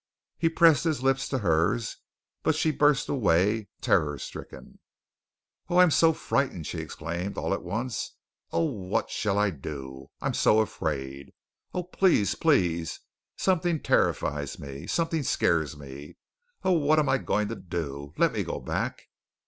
He 0.39 0.49
pressed 0.49 0.83
his 0.83 1.03
lips 1.03 1.29
to 1.29 1.37
hers, 1.37 1.97
but 2.41 2.55
she 2.55 2.71
burst 2.71 3.07
away, 3.07 3.67
terror 3.81 4.17
stricken. 4.17 4.79
"Oh, 5.69 5.77
I 5.77 5.83
am 5.83 5.91
so 5.91 6.11
frightened," 6.11 6.65
she 6.65 6.79
exclaimed 6.79 7.37
all 7.37 7.53
at 7.53 7.61
once. 7.61 8.15
"Oh, 8.51 8.63
what 8.65 9.11
shall 9.11 9.37
I 9.37 9.51
do? 9.51 10.09
I 10.19 10.25
am 10.25 10.33
so 10.33 10.59
afraid. 10.59 11.33
Oh, 11.71 11.83
please, 11.83 12.33
please. 12.33 13.01
Something 13.37 13.79
terrifies 13.79 14.57
me. 14.57 14.87
Something 14.87 15.21
scares 15.21 15.77
me. 15.77 16.17
Oh, 16.63 16.71
what 16.71 16.97
am 16.97 17.07
I 17.07 17.19
going 17.19 17.47
to 17.49 17.55
do? 17.55 18.15
Let 18.17 18.33
me 18.33 18.43
go 18.43 18.59
back." 18.59 19.03